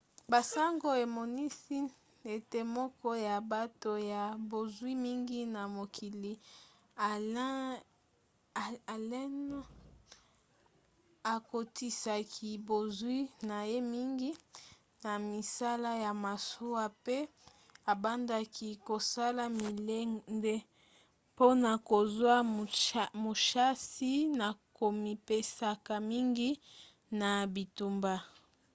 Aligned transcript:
basango 0.31 0.87
emonisi 1.05 1.77
ete 2.35 2.59
moko 2.77 3.09
ya 3.27 3.35
bato 3.53 3.91
ya 4.13 4.23
bozwi 4.49 4.93
mingi 5.05 5.39
na 5.55 5.61
mokili 5.75 6.33
allen 8.93 9.37
akotisaki 11.33 12.49
bozwi 12.67 13.17
na 13.49 13.57
ye 13.71 13.79
mingi 13.93 14.31
na 15.03 15.11
misala 15.29 15.91
ya 16.05 16.11
masuwa 16.23 16.85
pe 17.05 17.17
abandaki 17.93 18.69
kosala 18.87 19.43
milende 19.59 20.53
mpona 21.33 21.71
kozwa 21.89 22.35
mushasi 23.23 24.11
na 24.39 24.47
komipesaka 24.77 25.93
mingi 26.11 26.49
na 27.19 27.29
bitumba 27.53 28.13